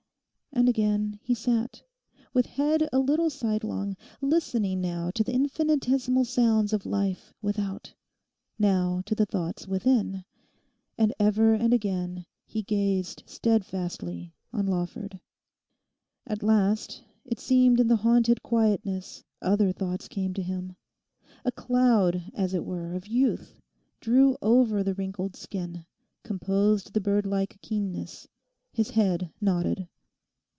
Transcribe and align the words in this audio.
And 0.53 0.67
again 0.67 1.17
he 1.23 1.33
sat, 1.33 1.81
with 2.33 2.45
head 2.45 2.87
a 2.91 2.99
little 2.99 3.29
sidelong, 3.29 3.95
listening 4.19 4.81
now 4.81 5.09
to 5.11 5.23
the 5.23 5.31
infinitesimal 5.33 6.25
sounds 6.25 6.73
of 6.73 6.85
life 6.85 7.33
without, 7.41 7.93
now 8.59 9.01
to 9.05 9.15
the 9.15 9.25
thoughts 9.25 9.65
within, 9.65 10.25
and 10.97 11.13
ever 11.19 11.53
and 11.53 11.73
again 11.73 12.25
he 12.45 12.63
gazed 12.63 13.23
steadfastly 13.25 14.35
on 14.51 14.67
Lawford. 14.67 15.21
At 16.27 16.43
last 16.43 17.01
it 17.23 17.39
seemed 17.39 17.79
in 17.79 17.87
the 17.87 17.95
haunted 17.95 18.43
quietness 18.43 19.23
other 19.41 19.71
thoughts 19.71 20.09
came 20.09 20.33
to 20.33 20.43
him. 20.43 20.75
A 21.45 21.51
cloud, 21.53 22.25
as 22.33 22.53
it 22.53 22.65
were 22.65 22.93
of 22.93 23.07
youth, 23.07 23.61
drew 24.01 24.35
over 24.41 24.83
the 24.83 24.93
wrinkled 24.95 25.37
skin, 25.37 25.85
composed 26.23 26.91
the 26.93 27.01
birdlike 27.01 27.57
keenness; 27.61 28.27
his 28.73 28.89
head 28.91 29.31
nodded. 29.39 29.87